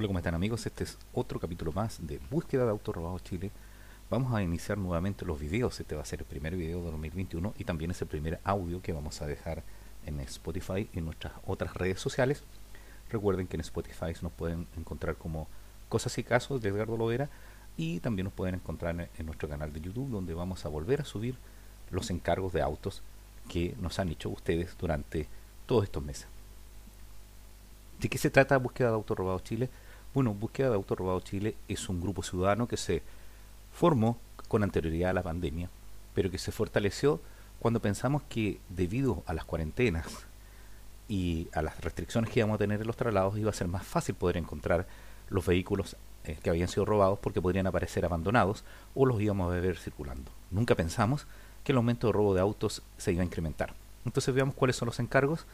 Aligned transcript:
Hola, 0.00 0.06
¿cómo 0.06 0.18
están 0.18 0.34
amigos? 0.34 0.64
Este 0.64 0.84
es 0.84 0.96
otro 1.12 1.38
capítulo 1.38 1.72
más 1.72 1.98
de 2.00 2.18
Búsqueda 2.30 2.64
de 2.64 2.70
Autos 2.70 2.94
Robados 2.94 3.22
Chile. 3.22 3.50
Vamos 4.08 4.32
a 4.32 4.42
iniciar 4.42 4.78
nuevamente 4.78 5.26
los 5.26 5.38
videos. 5.38 5.78
Este 5.78 5.94
va 5.94 6.00
a 6.00 6.06
ser 6.06 6.20
el 6.20 6.24
primer 6.24 6.56
video 6.56 6.82
de 6.82 6.90
2021 6.90 7.52
y 7.58 7.64
también 7.64 7.90
es 7.90 8.00
el 8.00 8.08
primer 8.08 8.40
audio 8.42 8.80
que 8.80 8.94
vamos 8.94 9.20
a 9.20 9.26
dejar 9.26 9.62
en 10.06 10.18
Spotify 10.20 10.88
y 10.90 11.00
en 11.00 11.04
nuestras 11.04 11.34
otras 11.44 11.74
redes 11.74 12.00
sociales. 12.00 12.44
Recuerden 13.10 13.46
que 13.46 13.58
en 13.58 13.60
Spotify 13.60 14.14
nos 14.22 14.32
pueden 14.32 14.66
encontrar 14.78 15.16
como 15.16 15.48
Cosas 15.90 16.16
y 16.16 16.24
Casos 16.24 16.62
de 16.62 16.70
Edgardo 16.70 16.96
Lovera 16.96 17.28
y 17.76 18.00
también 18.00 18.24
nos 18.24 18.32
pueden 18.32 18.54
encontrar 18.54 19.10
en 19.18 19.26
nuestro 19.26 19.50
canal 19.50 19.70
de 19.70 19.82
YouTube 19.82 20.08
donde 20.08 20.32
vamos 20.32 20.64
a 20.64 20.70
volver 20.70 21.02
a 21.02 21.04
subir 21.04 21.34
los 21.90 22.08
encargos 22.08 22.54
de 22.54 22.62
autos 22.62 23.02
que 23.50 23.76
nos 23.78 23.98
han 23.98 24.08
hecho 24.08 24.30
ustedes 24.30 24.74
durante 24.78 25.28
todos 25.66 25.84
estos 25.84 26.02
meses. 26.02 26.26
¿De 28.00 28.08
qué 28.08 28.16
se 28.16 28.30
trata 28.30 28.56
Búsqueda 28.56 28.88
de 28.88 28.94
Autos 28.94 29.18
Robados 29.18 29.44
Chile? 29.44 29.68
Bueno, 30.12 30.34
Búsqueda 30.34 30.70
de 30.70 30.74
Autos 30.74 30.98
Robados 30.98 31.22
Chile 31.22 31.54
es 31.68 31.88
un 31.88 32.00
grupo 32.00 32.24
ciudadano 32.24 32.66
que 32.66 32.76
se 32.76 33.00
formó 33.72 34.18
con 34.48 34.64
anterioridad 34.64 35.10
a 35.10 35.14
la 35.14 35.22
pandemia, 35.22 35.70
pero 36.14 36.32
que 36.32 36.38
se 36.38 36.50
fortaleció 36.50 37.20
cuando 37.60 37.78
pensamos 37.78 38.22
que 38.28 38.58
debido 38.68 39.22
a 39.26 39.34
las 39.34 39.44
cuarentenas 39.44 40.06
y 41.08 41.46
a 41.52 41.62
las 41.62 41.80
restricciones 41.80 42.28
que 42.28 42.40
íbamos 42.40 42.56
a 42.56 42.58
tener 42.58 42.80
en 42.80 42.88
los 42.88 42.96
traslados 42.96 43.38
iba 43.38 43.50
a 43.50 43.54
ser 43.54 43.68
más 43.68 43.86
fácil 43.86 44.16
poder 44.16 44.36
encontrar 44.36 44.88
los 45.28 45.46
vehículos 45.46 45.94
eh, 46.24 46.36
que 46.42 46.50
habían 46.50 46.66
sido 46.66 46.84
robados 46.86 47.20
porque 47.20 47.40
podrían 47.40 47.68
aparecer 47.68 48.04
abandonados 48.04 48.64
o 48.96 49.06
los 49.06 49.20
íbamos 49.20 49.52
a 49.52 49.60
ver 49.60 49.76
circulando. 49.76 50.32
Nunca 50.50 50.74
pensamos 50.74 51.28
que 51.62 51.70
el 51.70 51.78
aumento 51.78 52.08
de 52.08 52.14
robo 52.14 52.34
de 52.34 52.40
autos 52.40 52.82
se 52.96 53.12
iba 53.12 53.22
a 53.22 53.26
incrementar. 53.26 53.74
Entonces 54.04 54.34
veamos 54.34 54.56
cuáles 54.56 54.74
son 54.74 54.86
los 54.86 54.98
encargos 54.98 55.46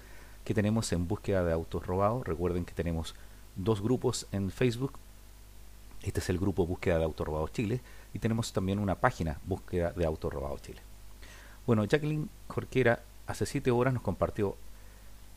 que 0.46 0.54
tenemos 0.54 0.90
en 0.92 1.06
búsqueda 1.06 1.44
de 1.44 1.52
autos 1.52 1.86
robados. 1.86 2.26
Recuerden 2.26 2.64
que 2.64 2.72
tenemos 2.72 3.14
dos 3.56 3.82
grupos 3.82 4.26
en 4.32 4.50
Facebook. 4.50 4.92
Este 6.02 6.20
es 6.20 6.28
el 6.28 6.38
grupo 6.38 6.66
Búsqueda 6.66 6.98
de 6.98 7.04
Autos 7.04 7.26
Robados 7.26 7.52
Chile 7.52 7.80
y 8.14 8.18
tenemos 8.18 8.52
también 8.52 8.78
una 8.78 8.94
página 8.94 9.38
Búsqueda 9.44 9.92
de 9.92 10.06
Autos 10.06 10.32
Robados 10.32 10.62
Chile. 10.62 10.80
Bueno, 11.66 11.84
Jacqueline 11.84 12.28
Jorquera 12.48 13.02
hace 13.26 13.46
siete 13.46 13.70
horas 13.70 13.92
nos 13.92 14.02
compartió 14.02 14.56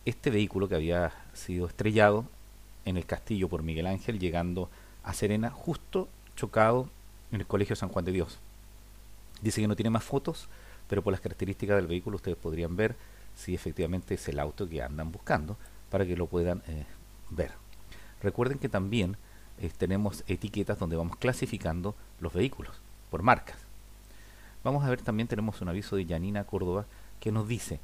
este 0.05 0.29
vehículo 0.29 0.69
que 0.69 0.75
había 0.75 1.11
sido 1.33 1.67
estrellado 1.67 2.25
en 2.85 2.97
el 2.97 3.05
castillo 3.05 3.49
por 3.49 3.63
Miguel 3.63 3.87
Ángel 3.87 4.19
llegando 4.19 4.69
a 5.03 5.13
Serena 5.13 5.49
justo 5.49 6.07
chocado 6.35 6.89
en 7.31 7.41
el 7.41 7.47
Colegio 7.47 7.75
San 7.75 7.89
Juan 7.89 8.05
de 8.05 8.11
Dios. 8.11 8.37
Dice 9.41 9.61
que 9.61 9.67
no 9.67 9.75
tiene 9.75 9.89
más 9.89 10.03
fotos, 10.03 10.47
pero 10.87 11.01
por 11.01 11.11
las 11.11 11.21
características 11.21 11.77
del 11.77 11.87
vehículo 11.87 12.17
ustedes 12.17 12.37
podrían 12.37 12.75
ver 12.75 12.95
si 13.35 13.55
efectivamente 13.55 14.15
es 14.15 14.27
el 14.27 14.39
auto 14.39 14.67
que 14.67 14.81
andan 14.81 15.11
buscando 15.11 15.57
para 15.89 16.05
que 16.05 16.17
lo 16.17 16.27
puedan 16.27 16.61
eh, 16.67 16.85
ver. 17.29 17.51
Recuerden 18.21 18.59
que 18.59 18.69
también 18.69 19.17
eh, 19.59 19.71
tenemos 19.77 20.23
etiquetas 20.27 20.79
donde 20.79 20.95
vamos 20.95 21.17
clasificando 21.17 21.95
los 22.19 22.33
vehículos 22.33 22.81
por 23.09 23.23
marcas. 23.23 23.57
Vamos 24.63 24.83
a 24.83 24.89
ver 24.89 25.01
también 25.01 25.27
tenemos 25.27 25.61
un 25.61 25.69
aviso 25.69 25.95
de 25.95 26.05
Yanina 26.05 26.43
Córdoba 26.43 26.85
que 27.19 27.31
nos 27.31 27.47
dice 27.47 27.79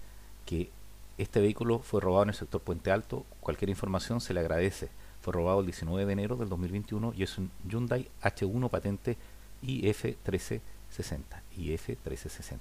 que 0.45 0.69
este 1.17 1.39
vehículo 1.39 1.80
fue 1.80 2.02
robado 2.02 2.23
en 2.23 2.30
el 2.30 2.36
sector 2.36 2.61
Puente 2.61 2.91
Alto. 2.91 3.25
Cualquier 3.39 3.69
información 3.69 4.19
se 4.19 4.33
le 4.33 4.41
agradece. 4.41 4.89
Fue 5.22 5.33
robado 5.33 5.61
el 5.61 5.66
19 5.66 6.06
de 6.06 6.13
enero 6.13 6.36
del 6.36 6.50
2021 6.50 7.13
y 7.16 7.23
es 7.23 7.38
un 7.38 7.52
Hyundai 7.67 8.09
H1 8.22 8.69
patente 8.69 9.17
IF1360. 9.63 10.61
IF1360. 11.58 12.59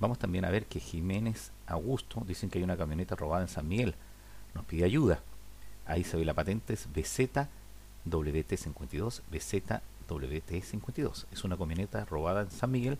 Vamos 0.00 0.18
también 0.18 0.44
a 0.44 0.50
ver 0.50 0.66
que 0.66 0.80
Jiménez 0.80 1.52
Augusto 1.66 2.22
dicen 2.26 2.50
que 2.50 2.58
hay 2.58 2.64
una 2.64 2.76
camioneta 2.76 3.14
robada 3.14 3.42
en 3.42 3.48
San 3.48 3.68
Miguel. 3.68 3.94
Nos 4.54 4.64
pide 4.64 4.84
ayuda. 4.84 5.20
Ahí 5.86 6.04
se 6.04 6.16
ve 6.16 6.24
la 6.24 6.34
patente, 6.34 6.72
es 6.72 6.88
BZWT52, 6.92 9.22
BZWT52. 9.30 11.26
Es 11.32 11.42
una 11.44 11.56
camioneta 11.56 12.04
robada 12.04 12.42
en 12.42 12.50
San 12.50 12.70
Miguel, 12.70 12.98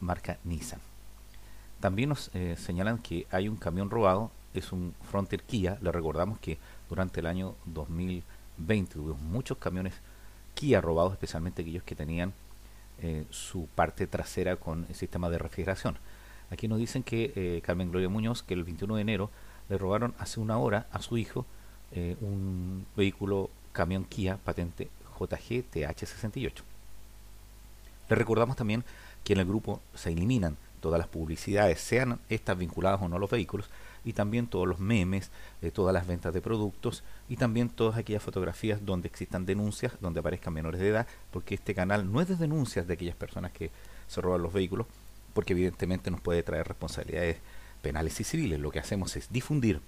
marca 0.00 0.38
Nissan. 0.44 0.80
También 1.80 2.08
nos 2.10 2.30
eh, 2.34 2.56
señalan 2.58 2.98
que 2.98 3.26
hay 3.30 3.48
un 3.48 3.56
camión 3.56 3.88
robado, 3.88 4.30
es 4.52 4.72
un 4.72 4.94
Frontier 5.10 5.42
Kia. 5.42 5.78
Le 5.80 5.90
recordamos 5.90 6.38
que 6.38 6.58
durante 6.88 7.20
el 7.20 7.26
año 7.26 7.54
2020 7.64 8.98
hubo 8.98 9.14
muchos 9.14 9.56
camiones 9.58 9.94
Kia 10.54 10.82
robados, 10.82 11.12
especialmente 11.12 11.62
aquellos 11.62 11.84
que 11.84 11.94
tenían 11.94 12.34
eh, 13.00 13.24
su 13.30 13.66
parte 13.68 14.06
trasera 14.06 14.56
con 14.56 14.84
el 14.88 14.94
sistema 14.94 15.30
de 15.30 15.38
refrigeración. 15.38 15.96
Aquí 16.50 16.68
nos 16.68 16.78
dicen 16.78 17.02
que 17.02 17.32
eh, 17.34 17.62
Carmen 17.64 17.90
Gloria 17.90 18.10
Muñoz, 18.10 18.42
que 18.42 18.52
el 18.52 18.64
21 18.64 18.96
de 18.96 19.00
enero 19.00 19.30
le 19.70 19.78
robaron 19.78 20.14
hace 20.18 20.38
una 20.38 20.58
hora 20.58 20.86
a 20.92 21.00
su 21.00 21.16
hijo 21.16 21.46
eh, 21.92 22.16
un 22.20 22.86
vehículo 22.96 23.50
camión 23.72 24.04
Kia 24.04 24.36
patente 24.36 24.88
JG 25.18 25.64
TH68. 25.72 26.62
Le 28.08 28.16
recordamos 28.16 28.56
también 28.56 28.84
que 29.24 29.34
en 29.34 29.40
el 29.40 29.46
grupo 29.46 29.80
se 29.94 30.10
eliminan 30.10 30.56
todas 30.80 30.98
las 30.98 31.08
publicidades, 31.08 31.80
sean 31.80 32.18
estas 32.28 32.58
vinculadas 32.58 33.00
o 33.02 33.08
no 33.08 33.16
a 33.16 33.18
los 33.18 33.30
vehículos, 33.30 33.68
y 34.04 34.14
también 34.14 34.46
todos 34.46 34.66
los 34.66 34.80
memes, 34.80 35.30
de 35.60 35.70
todas 35.70 35.92
las 35.92 36.06
ventas 36.06 36.32
de 36.32 36.40
productos 36.40 37.02
y 37.28 37.36
también 37.36 37.68
todas 37.68 37.98
aquellas 37.98 38.22
fotografías 38.22 38.84
donde 38.84 39.08
existan 39.08 39.44
denuncias, 39.44 39.92
donde 40.00 40.20
aparezcan 40.20 40.54
menores 40.54 40.80
de 40.80 40.88
edad, 40.88 41.06
porque 41.30 41.54
este 41.54 41.74
canal 41.74 42.10
no 42.10 42.20
es 42.20 42.28
de 42.28 42.36
denuncias 42.36 42.86
de 42.86 42.94
aquellas 42.94 43.16
personas 43.16 43.52
que 43.52 43.70
se 44.08 44.20
roban 44.20 44.42
los 44.42 44.52
vehículos, 44.52 44.86
porque 45.34 45.52
evidentemente 45.52 46.10
nos 46.10 46.20
puede 46.20 46.42
traer 46.42 46.66
responsabilidades 46.66 47.36
penales 47.82 48.18
y 48.20 48.24
civiles. 48.24 48.58
Lo 48.58 48.70
que 48.70 48.80
hacemos 48.80 49.16
es 49.16 49.30
difundir 49.30 49.80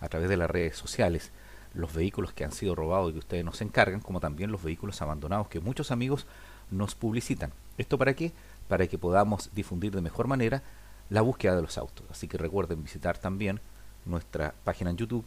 a 0.00 0.08
través 0.08 0.28
de 0.28 0.36
las 0.36 0.50
redes 0.50 0.76
sociales 0.76 1.30
los 1.74 1.92
vehículos 1.92 2.32
que 2.32 2.44
han 2.44 2.52
sido 2.52 2.74
robados 2.74 3.10
y 3.10 3.12
que 3.14 3.18
ustedes 3.20 3.44
nos 3.44 3.60
encargan, 3.60 4.00
como 4.00 4.20
también 4.20 4.50
los 4.50 4.62
vehículos 4.62 5.00
abandonados 5.02 5.48
que 5.48 5.60
muchos 5.60 5.90
amigos 5.90 6.26
nos 6.70 6.94
publicitan. 6.94 7.52
¿Esto 7.76 7.98
para 7.98 8.14
qué? 8.14 8.32
Para 8.68 8.86
que 8.86 8.98
podamos 8.98 9.50
difundir 9.54 9.92
de 9.92 10.00
mejor 10.00 10.26
manera 10.26 10.62
la 11.10 11.22
búsqueda 11.22 11.56
de 11.56 11.62
los 11.62 11.78
autos. 11.78 12.06
Así 12.10 12.28
que 12.28 12.38
recuerden 12.38 12.82
visitar 12.82 13.18
también 13.18 13.60
nuestra 14.04 14.54
página 14.64 14.90
en 14.90 14.96
YouTube, 14.96 15.24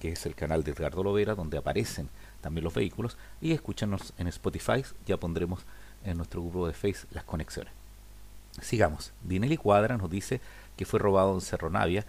que 0.00 0.10
es 0.10 0.26
el 0.26 0.34
canal 0.34 0.64
de 0.64 0.72
Edgardo 0.72 1.02
Lovera, 1.02 1.34
donde 1.34 1.58
aparecen 1.58 2.08
también 2.40 2.64
los 2.64 2.74
vehículos, 2.74 3.16
y 3.40 3.52
escúchanos 3.52 4.12
en 4.18 4.26
Spotify, 4.28 4.84
ya 5.06 5.16
pondremos 5.16 5.60
en 6.04 6.16
nuestro 6.16 6.42
grupo 6.42 6.66
de 6.66 6.74
Facebook 6.74 7.10
las 7.12 7.24
conexiones. 7.24 7.72
Sigamos. 8.60 9.12
Dinelli 9.22 9.56
Cuadra 9.56 9.96
nos 9.96 10.10
dice 10.10 10.40
que 10.76 10.84
fue 10.84 11.00
robado 11.00 11.34
en 11.34 11.40
Cerro 11.40 11.70
Navia 11.70 12.04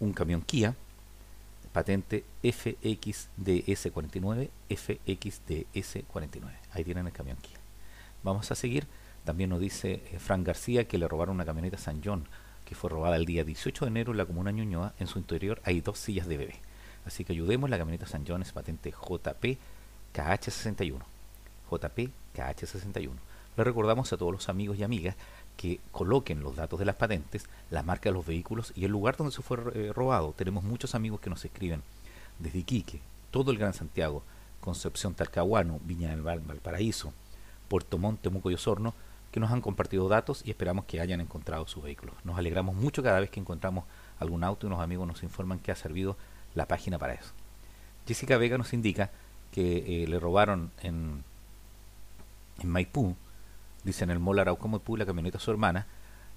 un 0.00 0.12
camión 0.12 0.42
Kia, 0.42 0.74
patente 1.74 2.24
FXDS49, 2.44 4.48
FXDS49. 4.70 6.42
Ahí 6.72 6.84
tienen 6.84 7.08
el 7.08 7.12
camión 7.12 7.36
Kia. 7.38 7.58
Vamos 8.22 8.52
a 8.52 8.54
seguir. 8.54 8.86
También 9.24 9.50
nos 9.50 9.58
dice 9.58 10.00
eh, 10.12 10.20
Frank 10.20 10.46
García 10.46 10.86
que 10.86 10.98
le 10.98 11.08
robaron 11.08 11.34
una 11.34 11.44
camioneta 11.44 11.76
San 11.76 12.00
John, 12.02 12.28
que 12.64 12.76
fue 12.76 12.90
robada 12.90 13.16
el 13.16 13.26
día 13.26 13.42
18 13.42 13.86
de 13.86 13.88
enero 13.88 14.12
en 14.12 14.18
la 14.18 14.24
comuna 14.24 14.52
Ñuñoa. 14.52 14.94
En 15.00 15.08
su 15.08 15.18
interior 15.18 15.60
hay 15.64 15.80
dos 15.80 15.98
sillas 15.98 16.28
de 16.28 16.36
bebé. 16.36 16.54
Así 17.06 17.24
que 17.24 17.32
ayudemos. 17.32 17.68
La 17.68 17.76
camioneta 17.76 18.06
San 18.06 18.24
John 18.24 18.42
es 18.42 18.52
patente 18.52 18.92
JP 18.92 19.58
KH61. 20.14 21.00
JP 21.70 21.98
KH61. 22.36 23.16
Le 23.56 23.64
recordamos 23.64 24.12
a 24.12 24.16
todos 24.16 24.32
los 24.32 24.48
amigos 24.48 24.78
y 24.78 24.82
amigas 24.82 25.16
que 25.56 25.80
coloquen 25.92 26.42
los 26.42 26.56
datos 26.56 26.78
de 26.78 26.84
las 26.84 26.96
patentes, 26.96 27.46
la 27.70 27.82
marca 27.82 28.08
de 28.08 28.14
los 28.14 28.26
vehículos 28.26 28.72
y 28.74 28.84
el 28.84 28.90
lugar 28.90 29.16
donde 29.16 29.32
se 29.32 29.42
fue 29.42 29.58
eh, 29.74 29.92
robado. 29.94 30.34
Tenemos 30.36 30.64
muchos 30.64 30.94
amigos 30.94 31.20
que 31.20 31.30
nos 31.30 31.44
escriben 31.44 31.82
desde 32.38 32.58
Iquique, 32.58 33.00
todo 33.30 33.52
el 33.52 33.58
Gran 33.58 33.74
Santiago, 33.74 34.22
Concepción 34.60 35.14
Talcahuano, 35.14 35.78
Viña 35.84 36.10
del 36.10 36.22
Val, 36.22 36.40
Valparaíso, 36.40 37.12
Puerto 37.68 37.98
Monte, 37.98 38.22
Temuco 38.22 38.50
y 38.50 38.54
Osorno, 38.54 38.94
que 39.30 39.40
nos 39.40 39.52
han 39.52 39.60
compartido 39.60 40.08
datos 40.08 40.42
y 40.44 40.50
esperamos 40.50 40.84
que 40.86 41.00
hayan 41.00 41.20
encontrado 41.20 41.66
sus 41.66 41.82
vehículos. 41.82 42.14
Nos 42.24 42.38
alegramos 42.38 42.74
mucho 42.74 43.02
cada 43.02 43.20
vez 43.20 43.30
que 43.30 43.40
encontramos 43.40 43.84
algún 44.18 44.44
auto 44.44 44.66
y 44.66 44.68
unos 44.68 44.80
amigos 44.80 45.06
nos 45.06 45.22
informan 45.22 45.58
que 45.58 45.72
ha 45.72 45.76
servido 45.76 46.16
la 46.54 46.66
página 46.66 46.98
para 46.98 47.14
eso. 47.14 47.32
Jessica 48.06 48.36
Vega 48.36 48.58
nos 48.58 48.72
indica 48.72 49.10
que 49.50 50.04
eh, 50.04 50.06
le 50.08 50.18
robaron 50.18 50.70
en, 50.82 51.24
en 52.60 52.68
Maipú 52.68 53.16
dice 53.84 54.04
en 54.04 54.10
el 54.10 54.18
mall 54.18 54.38
Arauco 54.38 54.96
la 54.96 55.06
camioneta 55.06 55.38
a 55.38 55.40
su 55.40 55.50
hermana 55.50 55.86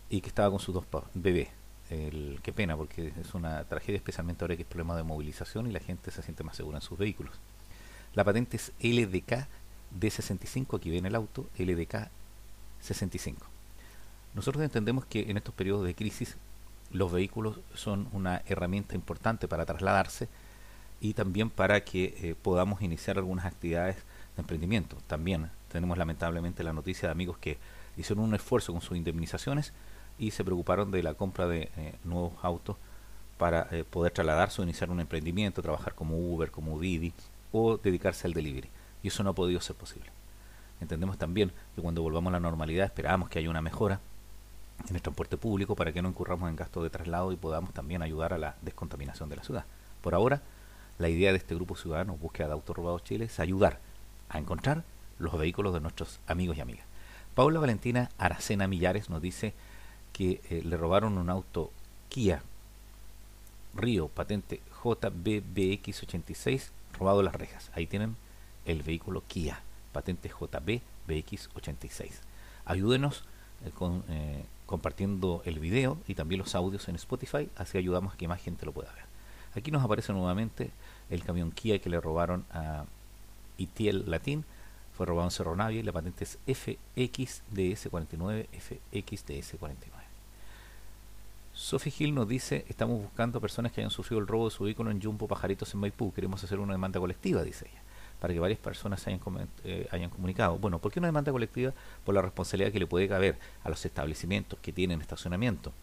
y 0.09 0.21
que 0.21 0.27
estaba 0.27 0.49
con 0.49 0.59
sus 0.59 0.73
dos 0.73 0.85
bebés. 1.13 1.49
El, 1.89 2.39
qué 2.43 2.51
pena, 2.51 2.75
porque 2.75 3.13
es 3.19 3.33
una 3.33 3.63
tragedia, 3.63 3.97
especialmente 3.97 4.43
ahora 4.43 4.57
que 4.57 4.63
es 4.63 4.67
problema 4.67 4.95
de 4.95 5.03
movilización 5.03 5.67
y 5.67 5.71
la 5.71 5.79
gente 5.79 6.11
se 6.11 6.21
siente 6.21 6.43
más 6.43 6.57
segura 6.57 6.77
en 6.77 6.81
sus 6.81 6.97
vehículos. 6.97 7.33
La 8.13 8.23
patente 8.23 8.57
es 8.57 8.73
LDK 8.81 9.47
D65, 9.97 10.77
aquí 10.77 10.89
viene 10.89 11.07
el 11.07 11.15
auto, 11.15 11.49
LDK 11.57 12.09
65. 12.81 13.45
Nosotros 14.33 14.63
entendemos 14.63 15.05
que 15.05 15.31
en 15.31 15.37
estos 15.37 15.55
periodos 15.55 15.85
de 15.85 15.95
crisis 15.95 16.35
los 16.91 17.11
vehículos 17.11 17.59
son 17.73 18.07
una 18.11 18.41
herramienta 18.47 18.95
importante 18.95 19.47
para 19.47 19.65
trasladarse 19.65 20.27
y 20.99 21.13
también 21.13 21.49
para 21.49 21.83
que 21.83 22.15
eh, 22.21 22.35
podamos 22.41 22.81
iniciar 22.81 23.17
algunas 23.17 23.45
actividades 23.45 23.95
de 24.35 24.41
emprendimiento. 24.41 24.97
También 25.07 25.49
tenemos 25.71 25.97
lamentablemente 25.97 26.63
la 26.63 26.73
noticia 26.73 27.07
de 27.07 27.11
amigos 27.11 27.37
que 27.37 27.57
hicieron 27.97 28.25
un 28.25 28.35
esfuerzo 28.35 28.71
con 28.73 28.81
sus 28.81 28.97
indemnizaciones 28.97 29.73
y 30.19 30.31
se 30.31 30.43
preocuparon 30.43 30.91
de 30.91 31.03
la 31.03 31.13
compra 31.13 31.47
de 31.47 31.69
eh, 31.77 31.95
nuevos 32.03 32.33
autos 32.41 32.77
para 33.37 33.67
eh, 33.71 33.83
poder 33.83 34.11
trasladarse 34.11 34.61
o 34.61 34.63
iniciar 34.63 34.89
un 34.89 34.99
emprendimiento, 34.99 35.61
trabajar 35.61 35.93
como 35.93 36.17
Uber, 36.17 36.49
como 36.51 36.79
Didi 36.79 37.13
o 37.51 37.77
dedicarse 37.77 38.27
al 38.27 38.33
delivery. 38.33 38.69
Y 39.03 39.09
eso 39.09 39.23
no 39.23 39.31
ha 39.31 39.33
podido 39.33 39.61
ser 39.61 39.75
posible. 39.75 40.09
Entendemos 40.81 41.17
también 41.17 41.51
que 41.75 41.81
cuando 41.81 42.01
volvamos 42.01 42.31
a 42.31 42.33
la 42.33 42.39
normalidad 42.39 42.85
esperamos 42.85 43.29
que 43.29 43.39
haya 43.39 43.49
una 43.49 43.61
mejora 43.61 43.99
en 44.87 44.95
el 44.95 45.01
transporte 45.01 45.37
público 45.37 45.75
para 45.75 45.91
que 45.91 46.01
no 46.01 46.09
incurramos 46.09 46.49
en 46.49 46.55
gastos 46.55 46.83
de 46.83 46.89
traslado 46.89 47.31
y 47.31 47.35
podamos 47.35 47.73
también 47.73 48.01
ayudar 48.01 48.33
a 48.33 48.37
la 48.37 48.55
descontaminación 48.61 49.29
de 49.29 49.37
la 49.37 49.43
ciudad. 49.43 49.65
Por 50.01 50.13
ahora, 50.13 50.41
la 50.99 51.09
idea 51.09 51.31
de 51.31 51.37
este 51.37 51.55
grupo 51.55 51.75
ciudadano 51.75 52.15
Búsqueda 52.15 52.47
de 52.47 52.53
Autos 52.53 52.75
Robados 52.75 53.03
Chile 53.03 53.25
es 53.25 53.39
ayudar 53.39 53.79
a 54.29 54.39
encontrar 54.39 54.83
los 55.19 55.37
vehículos 55.37 55.73
de 55.73 55.79
nuestros 55.79 56.19
amigos 56.27 56.57
y 56.57 56.61
amigas. 56.61 56.85
Paula 57.35 57.59
Valentina 57.59 58.09
Aracena 58.17 58.67
Millares 58.67 59.09
nos 59.09 59.21
dice 59.21 59.53
que 60.13 60.41
eh, 60.49 60.61
le 60.63 60.77
robaron 60.77 61.17
un 61.17 61.29
auto 61.29 61.71
Kia 62.09 62.41
Río, 63.75 64.07
patente 64.07 64.59
JBBX86, 64.83 66.69
robado 66.97 67.21
las 67.21 67.35
rejas. 67.35 67.69
Ahí 67.75 67.85
tienen 67.85 68.15
el 68.65 68.81
vehículo 68.81 69.23
Kia, 69.27 69.61
patente 69.91 70.31
JBBX86. 70.31 72.11
Ayúdenos 72.65 73.23
eh, 73.65 73.71
con, 73.71 74.03
eh, 74.09 74.43
compartiendo 74.65 75.41
el 75.45 75.59
video 75.59 75.97
y 76.07 76.15
también 76.15 76.39
los 76.39 76.55
audios 76.55 76.87
en 76.89 76.95
Spotify, 76.95 77.49
así 77.55 77.77
ayudamos 77.77 78.13
a 78.13 78.17
que 78.17 78.27
más 78.27 78.41
gente 78.41 78.65
lo 78.65 78.71
pueda 78.71 78.91
ver. 78.93 79.05
Aquí 79.55 79.71
nos 79.71 79.83
aparece 79.83 80.13
nuevamente 80.13 80.71
el 81.09 81.23
camión 81.23 81.51
Kia 81.51 81.79
que 81.79 81.89
le 81.89 82.01
robaron 82.01 82.45
a 82.51 82.85
Itiel 83.57 84.09
Latín. 84.09 84.45
Fue 84.97 85.05
robado 85.05 85.27
en 85.27 85.31
Cerro 85.31 85.55
Navia 85.55 85.79
y 85.79 85.83
la 85.83 85.91
patente 85.91 86.23
es 86.23 86.39
FXDS49, 86.47 88.47
FXDS49. 88.91 89.75
Sophie 91.53 91.93
Hill 91.99 92.15
nos 92.15 92.27
dice, 92.27 92.65
estamos 92.67 92.99
buscando 92.99 93.39
personas 93.39 93.71
que 93.71 93.81
hayan 93.81 93.91
sufrido 93.91 94.19
el 94.19 94.25
robo 94.25 94.45
de 94.45 94.55
su 94.55 94.63
vehículo 94.63 94.89
en 94.89 94.99
Jumbo 94.99 95.27
Pajaritos 95.27 95.71
en 95.75 95.81
Maipú. 95.81 96.11
Queremos 96.13 96.43
hacer 96.43 96.59
una 96.59 96.73
demanda 96.73 96.99
colectiva, 96.99 97.43
dice 97.43 97.67
ella, 97.71 97.79
para 98.19 98.33
que 98.33 98.39
varias 98.39 98.57
personas 98.57 99.05
hayan, 99.05 99.19
eh, 99.63 99.87
hayan 99.91 100.09
comunicado. 100.09 100.57
Bueno, 100.57 100.79
¿por 100.79 100.91
qué 100.91 100.97
una 100.97 101.09
demanda 101.09 101.31
colectiva? 101.31 101.73
Por 102.03 102.15
la 102.15 102.23
responsabilidad 102.23 102.71
que 102.71 102.79
le 102.79 102.87
puede 102.87 103.07
caber 103.07 103.37
a 103.63 103.69
los 103.69 103.85
establecimientos 103.85 104.57
que 104.63 104.73
tienen 104.73 105.01
estacionamiento, 105.01 105.73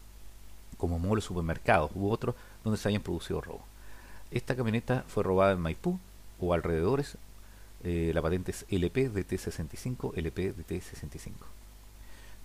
como 0.76 0.98
molos, 0.98 1.22
supermercados 1.22 1.92
u 1.94 2.10
otros, 2.10 2.34
donde 2.64 2.78
se 2.78 2.88
hayan 2.88 3.02
producido 3.02 3.40
robos. 3.40 3.62
Esta 4.32 4.56
camioneta 4.56 5.04
fue 5.06 5.22
robada 5.22 5.52
en 5.52 5.60
Maipú 5.60 6.00
o 6.40 6.52
alrededores. 6.52 7.16
Eh, 7.84 8.12
la 8.14 8.22
patente 8.22 8.50
es 8.50 8.64
LP 8.70 9.10
de 9.10 9.26
T65, 9.26 10.16
LP 10.16 10.52
de 10.52 10.66
T65. 10.66 11.32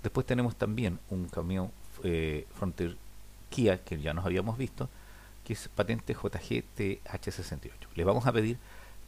Después 0.04 0.28
tenemos 0.28 0.56
también 0.58 1.00
un 1.10 1.30
camión 1.30 1.72
eh, 2.04 2.46
Frontier 2.56 2.98
Kia, 3.50 3.84
que 3.84 4.00
ya 4.02 4.14
nos 4.14 4.26
habíamos 4.26 4.58
visto, 4.58 4.90
que 5.46 5.54
es 5.54 5.70
patente 5.70 6.14
JGTH68. 6.14 7.72
Les 7.96 8.06
vamos 8.06 8.28
a 8.28 8.34
pedir 8.34 8.58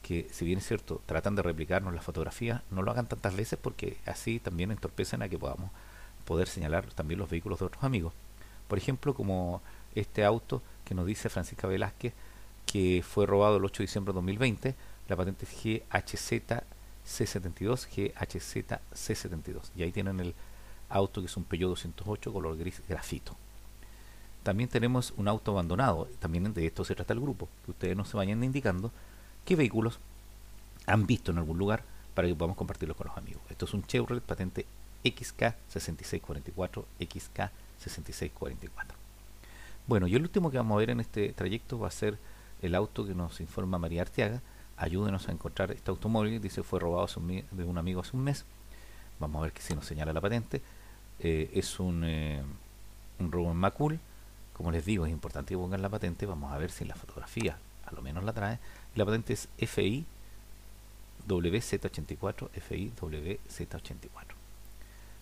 que, 0.01 0.27
si 0.31 0.45
bien 0.45 0.59
es 0.59 0.67
cierto, 0.67 1.01
tratan 1.05 1.35
de 1.35 1.41
replicarnos 1.41 1.93
la 1.93 2.01
fotografía, 2.01 2.63
no 2.71 2.81
lo 2.81 2.91
hagan 2.91 3.07
tantas 3.07 3.35
veces 3.35 3.59
porque 3.61 3.97
así 4.05 4.39
también 4.39 4.71
entorpecen 4.71 5.21
a 5.21 5.29
que 5.29 5.37
podamos 5.37 5.69
poder 6.25 6.47
señalar 6.47 6.85
también 6.93 7.19
los 7.19 7.29
vehículos 7.29 7.59
de 7.59 7.65
otros 7.65 7.83
amigos. 7.83 8.13
Por 8.69 8.77
ejemplo, 8.77 9.13
como 9.13 9.61
este 9.95 10.23
auto 10.23 10.61
que 10.85 10.95
nos 10.95 11.05
dice 11.05 11.29
Francisca 11.29 11.67
Velázquez, 11.67 12.13
que 12.65 13.03
fue 13.05 13.25
robado 13.25 13.57
el 13.57 13.65
8 13.65 13.83
de 13.83 13.87
diciembre 13.87 14.13
de 14.13 14.15
2020, 14.15 14.75
la 15.11 15.17
patente 15.17 15.45
es 15.45 15.51
GHZ 15.51 16.63
C72, 17.05 17.87
GHZ 17.87 18.79
C72. 18.93 19.69
Y 19.75 19.83
ahí 19.83 19.91
tienen 19.91 20.19
el 20.21 20.33
auto 20.89 21.21
que 21.21 21.27
es 21.27 21.35
un 21.35 21.43
Peugeot 21.43 21.69
208 21.69 22.31
color 22.31 22.57
gris 22.57 22.81
grafito. 22.87 23.35
También 24.43 24.69
tenemos 24.69 25.13
un 25.17 25.27
auto 25.27 25.51
abandonado, 25.51 26.07
también 26.19 26.53
de 26.53 26.65
esto 26.65 26.85
se 26.85 26.95
trata 26.95 27.13
el 27.13 27.19
grupo, 27.19 27.49
que 27.65 27.71
ustedes 27.71 27.97
nos 27.97 28.07
se 28.07 28.17
vayan 28.17 28.43
indicando 28.43 28.91
qué 29.45 29.55
vehículos 29.55 29.99
han 30.87 31.05
visto 31.05 31.31
en 31.31 31.37
algún 31.39 31.57
lugar 31.57 31.83
para 32.15 32.27
que 32.27 32.33
podamos 32.33 32.57
compartirlos 32.57 32.95
con 32.97 33.07
los 33.07 33.17
amigos. 33.17 33.41
Esto 33.49 33.65
es 33.65 33.73
un 33.73 33.83
Chevrolet 33.83 34.23
patente 34.23 34.65
XK6644, 35.03 36.85
XK6644. 36.99 38.69
Bueno, 39.87 40.07
y 40.07 40.15
el 40.15 40.21
último 40.21 40.49
que 40.49 40.57
vamos 40.57 40.75
a 40.75 40.79
ver 40.79 40.89
en 40.89 41.01
este 41.01 41.33
trayecto 41.33 41.77
va 41.77 41.89
a 41.89 41.91
ser 41.91 42.17
el 42.61 42.75
auto 42.75 43.05
que 43.05 43.13
nos 43.13 43.41
informa 43.41 43.77
María 43.77 44.03
Arteaga. 44.03 44.41
Ayúdenos 44.81 45.29
a 45.29 45.31
encontrar 45.31 45.71
este 45.71 45.91
automóvil, 45.91 46.41
dice 46.41 46.63
fue 46.63 46.79
robado 46.79 47.07
de 47.51 47.63
un 47.63 47.77
amigo 47.77 48.01
hace 48.01 48.17
un 48.17 48.23
mes. 48.23 48.45
Vamos 49.19 49.39
a 49.39 49.43
ver 49.43 49.53
si 49.59 49.75
nos 49.75 49.85
señala 49.85 50.11
la 50.11 50.21
patente. 50.21 50.61
Eh, 51.19 51.51
es 51.53 51.79
un, 51.79 52.03
eh, 52.03 52.41
un 53.19 53.31
robo 53.31 53.51
en 53.51 53.57
Macul 53.57 53.99
como 54.61 54.71
les 54.71 54.85
digo, 54.85 55.07
es 55.07 55.11
importante 55.11 55.55
que 55.55 55.57
pongan 55.57 55.81
la 55.81 55.89
patente. 55.89 56.27
Vamos 56.27 56.53
a 56.53 56.57
ver 56.59 56.69
si 56.69 56.83
en 56.83 56.89
la 56.89 56.95
fotografía 56.95 57.57
a 57.87 57.91
lo 57.93 58.03
menos 58.03 58.23
la 58.23 58.31
trae. 58.31 58.59
La 58.93 59.05
patente 59.05 59.33
es 59.33 59.47
FI 59.57 60.05
WZ84, 61.27 62.49
FI 62.49 62.91
WZ84. 63.01 64.09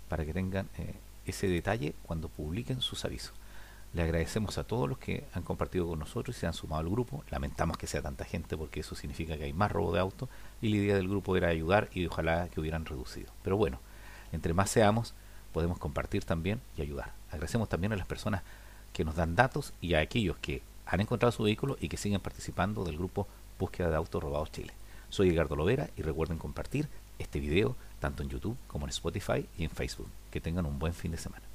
Para 0.10 0.26
que 0.26 0.34
tengan 0.34 0.68
eh, 0.78 0.94
ese 1.26 1.48
detalle 1.48 1.94
cuando 2.04 2.28
publiquen 2.28 2.82
sus 2.82 3.06
avisos. 3.06 3.32
Le 3.94 4.04
agradecemos 4.04 4.58
a 4.60 4.66
todos 4.66 4.88
los 4.88 5.00
que 5.00 5.26
han 5.34 5.42
compartido 5.42 5.88
con 5.88 5.98
nosotros 5.98 6.38
y 6.38 6.40
se 6.40 6.48
han 6.48 6.54
sumado 6.54 6.82
al 6.82 6.90
grupo. 6.90 7.24
Lamentamos 7.32 7.78
que 7.78 7.88
sea 7.88 8.04
tanta 8.04 8.24
gente 8.24 8.56
porque 8.56 8.82
eso 8.82 8.94
significa 8.94 9.36
que 9.36 9.46
hay 9.46 9.54
más 9.54 9.72
robo 9.72 9.94
de 9.94 10.00
auto 10.00 10.30
y 10.62 10.70
la 10.70 10.76
idea 10.78 10.96
del 10.96 11.08
grupo 11.08 11.36
era 11.36 11.48
ayudar 11.48 11.90
y 11.94 12.06
ojalá 12.06 12.50
que 12.50 12.60
hubieran 12.60 12.86
reducido. 12.86 13.32
Pero 13.42 13.58
bueno, 13.58 13.80
entre 14.32 14.54
más 14.54 14.70
seamos, 14.70 15.16
podemos 15.54 15.80
compartir 15.80 16.24
también 16.24 16.62
y 16.78 16.84
ayudar. 16.84 17.14
Agradecemos 17.32 17.68
también 17.68 17.94
a 17.94 17.96
las 17.96 18.06
personas 18.06 18.44
que 18.94 19.04
nos 19.04 19.16
dan 19.16 19.36
datos 19.36 19.74
y 19.82 19.96
a 19.96 20.02
aquellos 20.02 20.38
que 20.38 20.62
han 20.86 21.02
encontrado 21.02 21.32
su 21.32 21.44
vehículo 21.44 21.78
y 21.80 21.90
que 21.90 21.98
siguen 21.98 22.22
participando 22.22 22.84
del 22.84 22.98
grupo 22.98 23.28
Búsqueda 23.58 23.90
de 23.90 23.96
Autos 23.96 24.22
Robados 24.22 24.52
Chile. 24.52 24.74
Soy 25.10 25.30
Edgardo 25.30 25.56
Lovera 25.56 25.90
y 25.98 26.04
recuerden 26.04 26.38
compartir 26.38 26.88
este 27.18 27.40
video 27.40 27.76
tanto 28.00 28.22
en 28.22 28.30
YouTube 28.30 28.58
como 28.68 28.86
en 28.86 28.90
Spotify 28.90 29.48
y 29.58 29.64
en 29.64 29.72
Facebook. 29.72 30.10
Que 30.30 30.42
tengan 30.42 30.68
un 30.68 30.78
buen 30.78 30.94
fin 30.94 31.12
de 31.12 31.18
semana. 31.18 31.49